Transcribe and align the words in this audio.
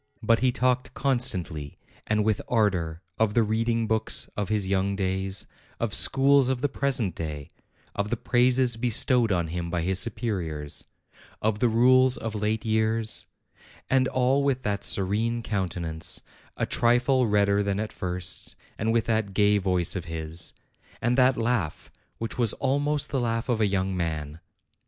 But 0.23 0.39
he 0.39 0.51
talked 0.51 0.95
constantly, 0.95 1.77
and 2.07 2.25
with 2.25 2.41
ardor, 2.47 3.03
of 3.19 3.35
the 3.35 3.43
reading 3.43 3.85
books 3.85 4.27
of 4.35 4.49
his 4.49 4.67
young 4.67 4.95
days; 4.95 5.45
of 5.79 5.93
schools 5.93 6.49
of 6.49 6.61
the 6.61 6.67
present 6.69 7.13
day; 7.13 7.51
of 7.93 8.09
the 8.09 8.17
praises 8.17 8.77
bestowed 8.77 9.31
on 9.31 9.49
him 9.49 9.69
by 9.69 9.83
his 9.83 9.99
superiors; 9.99 10.85
of 11.39 11.59
the 11.59 11.67
rules 11.69 12.17
of 12.17 12.33
late 12.33 12.65
years: 12.65 13.27
and 13.91 14.07
all 14.07 14.41
with 14.43 14.63
that 14.63 14.83
serene 14.83 15.43
countenance, 15.43 16.21
a 16.57 16.65
trifle 16.65 17.27
redder 17.27 17.61
than 17.61 17.79
at 17.79 17.93
first, 17.93 18.55
and 18.79 18.91
with 18.91 19.05
that 19.05 19.35
gay 19.35 19.59
voice 19.59 19.95
of 19.95 20.05
his, 20.05 20.53
and 20.99 21.15
that 21.15 21.37
laugh 21.37 21.91
which 22.17 22.39
was 22.39 22.53
almost 22.53 23.11
the 23.11 23.19
laugh 23.19 23.49
of 23.49 23.61
a 23.61 23.67
young 23.67 23.95
man. 23.95 24.39